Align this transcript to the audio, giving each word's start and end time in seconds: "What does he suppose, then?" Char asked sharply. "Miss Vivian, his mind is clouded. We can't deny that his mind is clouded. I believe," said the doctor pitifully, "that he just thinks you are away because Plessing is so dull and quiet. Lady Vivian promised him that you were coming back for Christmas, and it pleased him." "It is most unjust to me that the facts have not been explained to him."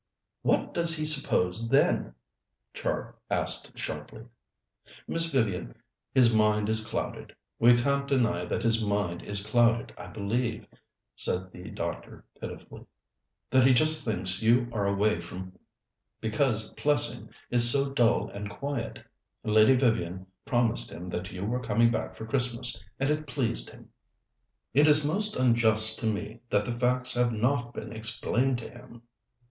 "What 0.41 0.73
does 0.73 0.95
he 0.97 1.05
suppose, 1.05 1.69
then?" 1.69 2.15
Char 2.73 3.17
asked 3.29 3.77
sharply. 3.77 4.25
"Miss 5.07 5.31
Vivian, 5.31 5.75
his 6.11 6.33
mind 6.33 6.69
is 6.69 6.83
clouded. 6.83 7.35
We 7.59 7.77
can't 7.77 8.07
deny 8.07 8.45
that 8.45 8.63
his 8.63 8.83
mind 8.83 9.21
is 9.21 9.45
clouded. 9.45 9.93
I 9.99 10.07
believe," 10.07 10.65
said 11.15 11.51
the 11.51 11.69
doctor 11.69 12.25
pitifully, 12.39 12.87
"that 13.51 13.63
he 13.63 13.75
just 13.75 14.03
thinks 14.03 14.41
you 14.41 14.67
are 14.73 14.87
away 14.87 15.19
because 16.19 16.71
Plessing 16.71 17.29
is 17.51 17.69
so 17.69 17.91
dull 17.93 18.27
and 18.31 18.49
quiet. 18.49 19.03
Lady 19.43 19.75
Vivian 19.75 20.25
promised 20.45 20.89
him 20.89 21.09
that 21.09 21.31
you 21.31 21.45
were 21.45 21.59
coming 21.61 21.91
back 21.91 22.15
for 22.15 22.25
Christmas, 22.25 22.83
and 22.99 23.11
it 23.11 23.27
pleased 23.27 23.69
him." 23.69 23.89
"It 24.73 24.87
is 24.87 25.05
most 25.05 25.35
unjust 25.35 25.99
to 25.99 26.07
me 26.07 26.41
that 26.49 26.65
the 26.65 26.73
facts 26.79 27.13
have 27.13 27.31
not 27.31 27.75
been 27.75 27.93
explained 27.93 28.57
to 28.57 28.69
him." 28.71 29.03